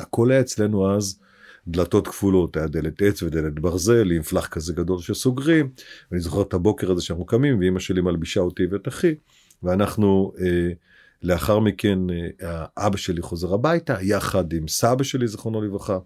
הכל 0.00 0.30
היה 0.30 0.40
אצלנו 0.40 0.96
אז 0.96 1.20
דלתות 1.66 2.08
כפולות, 2.08 2.56
היה 2.56 2.66
דלת 2.66 3.02
עץ 3.02 3.22
ודלת 3.22 3.60
ברזל, 3.60 4.10
עם 4.10 4.22
פלח 4.22 4.46
כזה 4.46 4.72
גדול 4.72 4.98
שסוגרים, 4.98 5.70
ואני 6.10 6.20
זוכר 6.20 6.42
את 6.42 6.54
הבוקר 6.54 6.90
הזה 6.90 7.02
שאנחנו 7.02 7.26
קמים, 7.26 7.58
ואימא 7.58 7.80
שלי 7.80 8.00
מלבישה 8.00 8.40
אותי 8.40 8.66
ואת 8.66 8.88
אחי. 8.88 9.14
ואנחנו 9.62 10.32
אה, 10.40 10.70
לאחר 11.22 11.58
מכן 11.58 11.98
אה, 12.42 12.64
אבא 12.76 12.96
שלי 12.96 13.22
חוזר 13.22 13.54
הביתה 13.54 13.96
יחד 14.02 14.52
עם 14.52 14.68
סבא 14.68 15.04
שלי 15.04 15.28
זכרונו 15.28 15.62
לברכה 15.62 15.98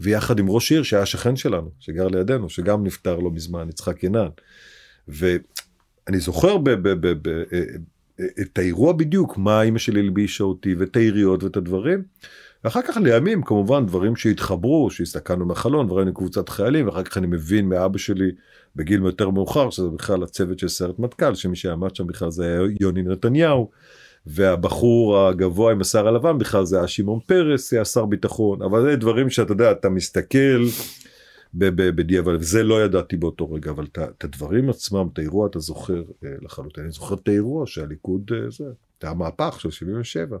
ויחד 0.00 0.38
עם 0.38 0.48
ראש 0.48 0.72
עיר 0.72 0.82
שהיה 0.82 1.06
שכן 1.06 1.36
שלנו 1.36 1.70
שגר 1.80 2.08
לידינו 2.08 2.48
שגם 2.48 2.84
נפטר 2.84 3.16
לא 3.16 3.30
מזמן 3.30 3.68
יצחק 3.68 3.96
קינן. 3.96 4.28
ואני 5.08 6.18
זוכר 6.18 6.58
ב- 6.58 6.70
ב- 6.70 7.06
ב- 7.06 7.28
ב- 7.28 7.42
אה, 7.52 7.62
את 8.40 8.58
האירוע 8.58 8.92
בדיוק 8.92 9.38
מה 9.38 9.62
אמא 9.62 9.78
שלי 9.78 10.00
הלבישה 10.00 10.44
אותי 10.44 10.74
ואת 10.74 10.96
העיריות 10.96 11.42
ואת 11.42 11.56
הדברים. 11.56 12.02
ואחר 12.66 12.82
כך 12.82 12.96
לימים 12.96 13.42
כמובן 13.42 13.86
דברים 13.86 14.16
שהתחברו 14.16 14.90
שהסתכלנו 14.90 15.46
מהחלון 15.46 15.90
וראינו 15.90 16.14
קבוצת 16.14 16.48
חיילים 16.48 16.86
ואחר 16.86 17.02
כך 17.02 17.18
אני 17.18 17.26
מבין 17.26 17.68
מאבא 17.68 17.98
שלי 17.98 18.30
בגיל 18.76 19.02
יותר 19.02 19.30
מאוחר 19.30 19.70
שזה 19.70 19.88
בכלל 19.88 20.22
הצוות 20.22 20.58
של 20.58 20.68
סיירת 20.68 20.98
מטכ"ל 20.98 21.34
שמי 21.34 21.56
שעמד 21.56 21.96
שם 21.96 22.06
בכלל 22.06 22.30
זה 22.30 22.44
היה 22.44 22.60
יוני 22.80 23.02
נתניהו. 23.02 23.70
והבחור 24.26 25.18
הגבוה 25.18 25.72
עם 25.72 25.80
השיער 25.80 26.08
הלבן 26.08 26.38
בכלל 26.38 26.64
זה 26.64 26.78
היה 26.78 26.88
שמעון 26.88 27.20
פרס 27.20 27.72
היה 27.72 27.84
שר 27.84 28.06
ביטחון 28.06 28.62
אבל 28.62 28.82
זה 28.82 28.96
דברים 28.96 29.30
שאתה 29.30 29.52
יודע 29.52 29.72
אתה 29.72 29.88
מסתכל 29.88 30.64
בדיעבד 31.54 32.34
וזה 32.34 32.62
לא 32.62 32.84
ידעתי 32.84 33.16
באותו 33.16 33.52
רגע 33.52 33.70
אבל 33.70 33.86
את 33.94 34.24
הדברים 34.24 34.70
עצמם 34.70 35.08
את 35.12 35.18
האירוע 35.18 35.46
אתה 35.46 35.58
זוכר 35.58 36.02
אה, 36.24 36.30
לחלוטין 36.42 36.84
אני 36.84 36.92
זוכר 36.92 37.14
את 37.14 37.28
האירוע 37.28 37.66
שהליכוד 37.66 38.30
אה, 38.34 38.50
זה, 38.50 38.64
זה 39.02 39.08
המהפך 39.08 39.56
של 39.60 39.70
77. 39.70 40.36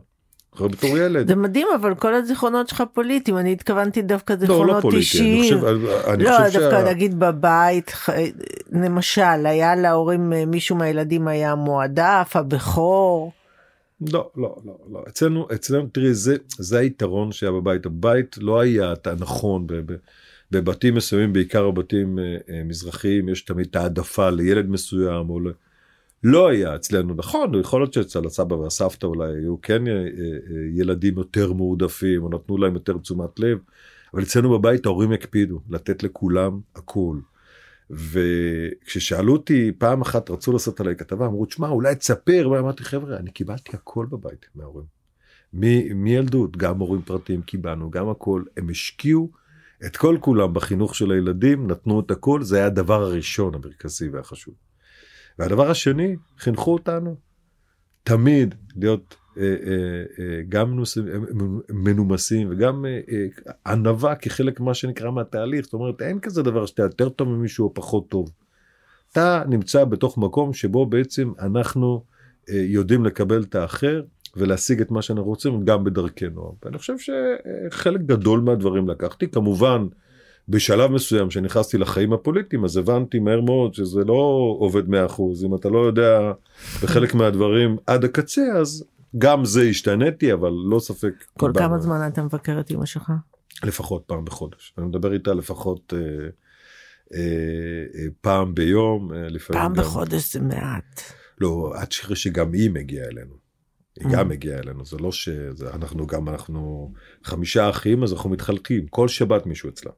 זוכר 0.52 0.68
בתור 0.68 0.98
ילד. 0.98 1.28
זה 1.28 1.36
מדהים 1.36 1.68
אבל 1.80 1.94
כל 1.94 2.14
הזיכרונות 2.14 2.68
שלך 2.68 2.82
פוליטיים 2.92 3.38
אני 3.38 3.52
התכוונתי 3.52 4.02
דווקא 4.02 4.36
זיכרונות 4.36 4.84
לא, 4.84 4.90
לא 4.90 4.96
אישיים. 4.96 5.54
אני 5.54 5.60
חושב, 5.60 5.64
אני 6.08 6.24
לא 6.24 6.30
חושב 6.30 6.60
דווקא 6.60 6.84
שה... 6.84 6.90
נגיד 6.90 7.18
בבית 7.18 7.92
למשל 8.72 9.46
היה 9.46 9.76
להורים 9.76 10.32
מישהו 10.46 10.76
מהילדים 10.76 11.28
היה 11.28 11.54
מועדף 11.54 12.32
הבכור. 12.34 13.32
לא 14.00 14.30
לא 14.36 14.56
לא 14.64 14.76
לא 14.92 15.04
אצלנו 15.08 15.46
אצלנו 15.54 15.86
תראי 15.92 16.14
זה 16.14 16.36
זה 16.58 16.78
היתרון 16.78 17.32
שהיה 17.32 17.52
בבית 17.52 17.86
הבית 17.86 18.36
לא 18.40 18.60
היה 18.60 18.94
הנכון 19.04 19.66
בבתים 20.50 20.94
מסוימים 20.94 21.32
בעיקר 21.32 21.70
בבתים 21.70 22.18
אה, 22.18 22.36
אה, 22.50 22.62
מזרחיים 22.64 23.28
יש 23.28 23.42
תמיד 23.42 23.76
העדפה 23.76 24.30
לילד 24.30 24.70
מסוים 24.70 25.30
או 25.30 25.40
לא 26.24 26.48
היה 26.48 26.76
אצלנו 26.76 27.14
נכון 27.14 27.60
יכול 27.60 27.80
להיות 27.80 27.92
שאצל 27.92 28.26
הסבא 28.26 28.54
והסבתא 28.54 29.06
אולי 29.06 29.32
היו 29.32 29.60
כן 29.60 29.88
אה, 29.88 29.92
אה, 29.92 30.06
ילדים 30.74 31.18
יותר 31.18 31.52
מועדפים 31.52 32.22
או 32.22 32.28
נתנו 32.28 32.58
להם 32.58 32.74
יותר 32.74 32.98
תשומת 32.98 33.40
לב 33.40 33.58
אבל 34.14 34.22
אצלנו 34.22 34.58
בבית 34.58 34.86
ההורים 34.86 35.12
הקפידו 35.12 35.60
לתת 35.70 36.02
לכולם 36.02 36.60
הכל. 36.76 37.18
וכששאלו 37.90 39.32
אותי 39.32 39.72
פעם 39.78 40.00
אחת 40.00 40.30
רצו 40.30 40.52
לעשות 40.52 40.80
עליי 40.80 40.96
כתבה 40.96 41.26
אמרו 41.26 41.46
תשמע 41.46 41.68
אולי 41.68 41.94
תספר 41.94 42.48
ואמרתי 42.50 42.84
חבר'ה 42.84 43.16
אני 43.16 43.30
קיבלתי 43.30 43.70
הכל 43.74 44.06
בבית 44.10 44.46
מההורים. 44.54 44.86
מילדות 45.94 46.56
גם 46.56 46.78
הורים 46.78 47.02
פרטיים 47.02 47.42
קיבלנו 47.42 47.90
גם 47.90 48.08
הכל 48.08 48.42
הם 48.56 48.70
השקיעו 48.70 49.30
את 49.86 49.96
כל 49.96 50.16
כולם 50.20 50.54
בחינוך 50.54 50.94
של 50.94 51.10
הילדים 51.10 51.66
נתנו 51.66 52.00
את 52.00 52.10
הכל 52.10 52.42
זה 52.42 52.56
היה 52.56 52.66
הדבר 52.66 53.02
הראשון 53.02 53.54
המרכזי 53.54 54.08
והחשוב. 54.08 54.54
והדבר 55.38 55.70
השני, 55.70 56.16
חינכו 56.38 56.72
אותנו 56.72 57.16
תמיד 58.02 58.54
להיות 58.76 59.16
אה, 59.38 59.42
אה, 59.42 60.02
אה, 60.18 60.42
גם 60.48 60.70
מנוסים, 60.70 61.08
אה, 61.08 61.18
מנומסים 61.70 62.48
וגם 62.50 62.86
אה, 62.86 63.00
אה, 63.10 63.52
ענווה 63.72 64.14
כחלק 64.14 64.60
מה 64.60 64.74
שנקרא 64.74 65.10
מהתהליך, 65.10 65.64
זאת 65.64 65.72
אומרת 65.74 66.02
אין 66.02 66.20
כזה 66.20 66.42
דבר 66.42 66.66
שאתה 66.66 66.82
יותר 66.82 67.08
טוב 67.08 67.28
ממישהו 67.28 67.64
או 67.64 67.74
פחות 67.74 68.08
טוב. 68.08 68.30
אתה 69.12 69.42
נמצא 69.48 69.84
בתוך 69.84 70.18
מקום 70.18 70.52
שבו 70.52 70.86
בעצם 70.86 71.32
אנחנו 71.38 72.04
יודעים 72.48 73.04
לקבל 73.04 73.42
את 73.42 73.54
האחר 73.54 74.02
ולהשיג 74.36 74.80
את 74.80 74.90
מה 74.90 75.02
שאנחנו 75.02 75.24
רוצים 75.24 75.64
גם 75.64 75.84
בדרכנו. 75.84 76.56
ואני 76.64 76.78
חושב 76.78 76.94
שחלק 76.98 78.00
גדול 78.00 78.40
מהדברים 78.40 78.88
לקחתי, 78.88 79.28
כמובן 79.28 79.86
בשלב 80.48 80.90
מסוים 80.90 81.30
שנכנסתי 81.30 81.78
לחיים 81.78 82.12
הפוליטיים 82.12 82.64
אז 82.64 82.76
הבנתי 82.76 83.18
מהר 83.18 83.40
מאוד 83.40 83.74
שזה 83.74 84.04
לא 84.04 84.56
עובד 84.58 84.88
100% 84.88 84.90
אם 85.46 85.54
אתה 85.54 85.68
לא 85.68 85.78
יודע 85.78 86.32
בחלק 86.82 87.14
מהדברים 87.14 87.76
עד 87.86 88.04
הקצה 88.04 88.42
אז 88.60 88.84
גם 89.18 89.44
זה 89.44 89.62
השתניתי 89.62 90.32
אבל 90.32 90.52
לא 90.70 90.78
ספק. 90.78 91.24
כל 91.38 91.52
כמה 91.58 91.78
זמן 91.78 92.08
אתה 92.12 92.22
מבקר 92.22 92.60
את 92.60 92.70
אמא 92.70 92.86
שלך? 92.86 93.12
לפחות 93.64 94.02
פעם 94.06 94.24
בחודש. 94.24 94.74
אני 94.78 94.86
מדבר 94.86 95.12
איתה 95.12 95.34
לפחות 95.34 95.92
אה, 95.96 95.98
אה, 97.14 97.20
אה, 97.94 98.06
פעם 98.20 98.54
ביום. 98.54 99.12
אה, 99.12 99.28
לפעמים 99.28 99.62
פעם 99.62 99.74
גם... 99.74 99.82
בחודש 99.82 100.32
זה 100.32 100.40
מעט. 100.40 101.00
לא, 101.40 101.72
עד 101.76 101.92
שגם 101.92 102.52
היא 102.52 102.70
מגיעה 102.70 103.06
אלינו. 103.06 103.45
היא 104.00 104.12
גם 104.12 104.28
מגיעה 104.28 104.58
אלינו, 104.58 104.84
זה 104.84 104.96
לא 104.96 105.12
שאנחנו 105.12 106.06
גם, 106.06 106.28
אנחנו 106.28 106.92
חמישה 107.24 107.70
אחים, 107.70 108.02
אז 108.02 108.12
אנחנו 108.12 108.30
מתחלקים, 108.30 108.86
כל 108.86 109.08
שבת 109.08 109.46
מישהו 109.46 109.68
אצלה. 109.68 109.92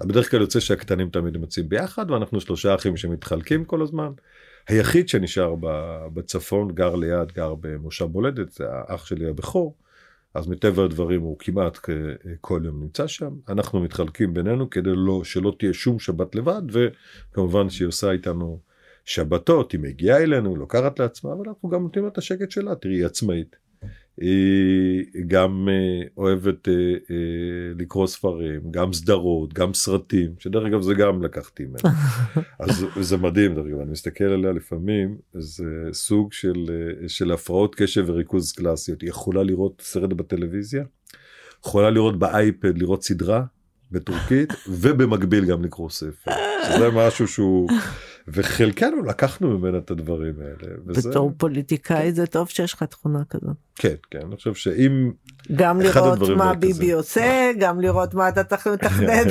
אז 0.00 0.06
בדרך 0.06 0.30
כלל 0.30 0.40
יוצא 0.40 0.60
שהקטנים 0.60 1.10
תמיד 1.10 1.36
יוצאים 1.36 1.68
ביחד, 1.68 2.10
ואנחנו 2.10 2.40
שלושה 2.40 2.74
אחים 2.74 2.96
שמתחלקים 2.96 3.64
כל 3.64 3.82
הזמן. 3.82 4.12
היחיד 4.68 5.08
שנשאר 5.08 5.54
בצפון, 6.14 6.74
גר 6.74 6.94
ליד, 6.94 7.32
גר 7.32 7.54
במושב 7.60 8.04
מולדת, 8.04 8.52
זה 8.52 8.64
האח 8.70 9.06
שלי 9.06 9.28
הבכור, 9.28 9.76
אז 10.34 10.48
מטבע 10.48 10.84
הדברים 10.84 11.20
הוא 11.20 11.38
כמעט 11.38 11.78
כל 12.40 12.62
יום 12.64 12.82
נמצא 12.82 13.06
שם. 13.06 13.30
אנחנו 13.48 13.80
מתחלקים 13.80 14.34
בינינו 14.34 14.70
כדי 14.70 14.90
לא, 14.94 15.24
שלא 15.24 15.52
תהיה 15.58 15.72
שום 15.72 15.98
שבת 15.98 16.34
לבד, 16.34 16.62
וכמובן 16.72 17.70
שהיא 17.70 17.88
עושה 17.88 18.10
איתנו 18.10 18.60
שבתות, 19.04 19.72
היא 19.72 19.80
מגיעה 19.80 20.22
אלינו, 20.22 20.56
לוקחת 20.56 20.98
לעצמה, 20.98 21.32
אבל 21.32 21.48
אנחנו 21.48 21.68
גם 21.68 21.82
נותנים 21.82 22.04
לה 22.04 22.10
את 22.10 22.18
השקט 22.18 22.50
שלה, 22.50 22.74
תראי, 22.74 22.94
היא 22.94 23.06
עצמאית. 23.06 23.56
היא 24.20 25.04
גם 25.26 25.68
uh, 25.68 26.08
אוהבת 26.16 26.68
uh, 26.68 26.70
uh, 26.70 27.12
לקרוא 27.78 28.06
ספרים, 28.06 28.60
גם 28.70 28.92
סדרות, 28.92 29.54
גם 29.54 29.74
סרטים, 29.74 30.34
שדרך 30.38 30.66
אגב 30.66 30.82
זה 30.82 30.94
גם 30.94 31.22
לקחתי 31.22 31.64
ממנו. 31.64 31.96
אז 32.60 32.86
זה 33.00 33.16
מדהים, 33.16 33.54
דרך 33.54 33.66
אגב, 33.66 33.80
אני 33.80 33.90
מסתכל 33.90 34.24
עליה 34.24 34.52
לפעמים, 34.52 35.16
זה 35.32 35.64
סוג 35.92 36.32
של, 36.32 36.66
של 37.08 37.32
הפרעות 37.32 37.74
קשב 37.74 38.04
וריכוז 38.06 38.52
קלאסיות. 38.52 39.00
היא 39.00 39.08
יכולה 39.08 39.42
לראות 39.42 39.82
סרט 39.84 40.12
בטלוויזיה, 40.12 40.84
יכולה 41.60 41.90
לראות 41.90 42.18
באייפד, 42.18 42.78
לראות 42.78 43.02
סדרה 43.02 43.44
בטורקית, 43.90 44.52
ובמקביל 44.68 45.44
גם 45.44 45.64
לקרוא 45.64 45.90
ספר. 45.90 46.30
שזה 46.68 46.90
משהו 46.90 47.28
שהוא... 47.28 47.68
וחלקנו 48.28 49.02
לקחנו 49.02 49.58
ממנה 49.58 49.78
את 49.78 49.90
הדברים 49.90 50.34
האלה. 50.40 50.74
וזה... 50.86 51.10
בתור 51.10 51.32
פוליטיקאי 51.36 52.12
זה 52.12 52.26
טוב 52.26 52.48
שיש 52.48 52.72
לך 52.72 52.82
תכונה 52.82 53.22
כזאת. 53.30 53.56
כן, 53.76 53.94
כן, 54.10 54.18
אני 54.26 54.36
חושב 54.36 54.54
שאם... 54.54 55.12
גם 55.56 55.80
לראות 55.80 56.18
מה 56.36 56.54
ביבי. 56.54 56.92
עושה, 56.92 57.50
גם 57.58 57.80
לראות 57.80 58.14
מה 58.14 58.28
אתה 58.28 58.44
צריך 58.44 58.66
לתכנן. 58.66 59.24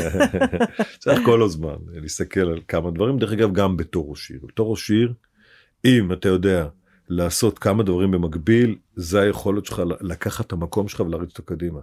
צריך 0.99 1.19
כל 1.25 1.43
הזמן 1.43 1.75
להסתכל 1.93 2.39
על 2.39 2.59
כמה 2.67 2.91
דברים, 2.91 3.19
דרך 3.19 3.31
אגב 3.31 3.53
גם 3.53 3.77
בתור 3.77 4.09
ראש 4.09 4.31
עיר. 4.31 4.39
בתור 4.47 4.71
ראש 4.71 4.91
עיר, 4.91 5.13
אם 5.85 6.11
אתה 6.13 6.29
יודע 6.29 6.67
לעשות 7.09 7.59
כמה 7.59 7.83
דברים 7.83 8.11
במקביל, 8.11 8.75
זה 8.95 9.21
היכולת 9.21 9.65
שלך 9.65 9.81
לקחת 10.01 10.47
את 10.47 10.51
המקום 10.51 10.87
שלך 10.87 10.99
ולהריץ 10.99 11.29
אותו 11.29 11.43
קדימה. 11.43 11.79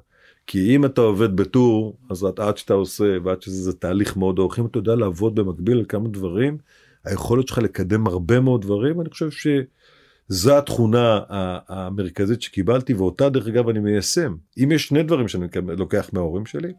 כי 0.47 0.77
אם 0.77 0.85
אתה 0.85 1.01
עובד 1.01 1.37
בטור, 1.37 1.97
אז 2.11 2.25
עד 2.39 2.57
שאתה 2.57 2.75
עושה, 2.75 3.17
ועד 3.25 3.43
שזה 3.43 3.73
תהליך 3.73 4.17
מאוד 4.17 4.39
ארוך, 4.39 4.59
אם 4.59 4.67
אתה 4.67 4.79
יודע 4.79 4.95
לעבוד 4.95 5.35
במקביל 5.35 5.79
על 5.79 5.85
כמה 5.89 6.09
דברים, 6.09 6.59
היכולת 7.05 7.49
שלך 7.49 7.59
לקדם 7.59 8.07
הרבה 8.07 8.41
מאוד 8.41 8.63
דברים, 8.63 9.01
אני 9.01 9.11
חושב 9.11 9.29
שזו 9.31 10.59
התכונה 10.59 11.21
המרכזית 11.69 12.43
שקיבלתי, 12.43 12.95
ואותה 12.95 13.29
דרך 13.29 13.47
אגב 13.47 13.69
אני 13.69 13.79
מיישם. 13.79 14.35
אם 14.59 14.73
יש 14.73 14.89
שני 14.89 15.03
דברים 15.03 15.29
שאני 15.29 15.47
לוקח 15.79 16.11
מההורים 16.13 16.47
שלי, 16.47 16.73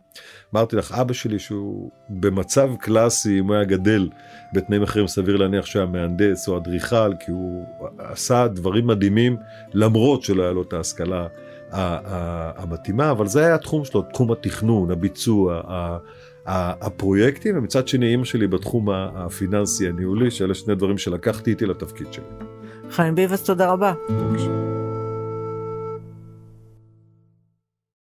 אמרתי 0.54 0.76
לך, 0.76 0.92
אבא 0.92 1.14
שלי 1.14 1.40
שהוא 1.40 1.92
במצב 2.10 2.70
קלאסי, 2.80 3.40
אם 3.40 3.48
הוא 3.48 3.56
היה 3.56 3.64
גדל 3.64 4.10
בתנאים 4.54 4.84
אחרים, 4.84 5.08
סביר 5.08 5.38
להניח 5.38 5.66
שהוא 5.66 5.82
היה 5.82 5.92
מהנדס 5.92 6.48
או 6.48 6.58
אדריכל, 6.58 7.14
כי 7.26 7.32
הוא 7.32 7.66
עשה 7.98 8.48
דברים 8.48 8.88
מדהימים, 8.88 9.38
למרות 9.74 10.24
שלא 10.24 10.44
היה 10.44 10.52
לו 10.52 10.62
את 10.62 10.74
ההשכלה. 10.74 11.28
המתאימה, 12.58 13.12
אבל 13.12 13.28
זה 13.28 13.46
היה 13.46 13.56
התחום 13.56 13.86
שלו, 13.86 14.02
תחום 14.02 14.32
התכנון, 14.32 14.92
הביצוע, 14.92 15.62
הפרויקטים, 16.46 17.58
ומצד 17.58 17.88
שני 17.88 18.06
אימא 18.06 18.26
שלי 18.26 18.48
בתחום 18.48 18.90
הפיננסי 18.90 19.88
הניהולי, 19.88 20.32
שאלה 20.32 20.54
שני 20.54 20.76
דברים 20.76 20.98
שלקחתי 20.98 21.50
איתי 21.50 21.66
לתפקיד 21.66 22.14
שלי. 22.14 22.26
חיים 22.92 23.16
ביבס, 23.16 23.44
תודה 23.44 23.72
רבה. 23.72 23.94
בבקשה. 24.10 24.71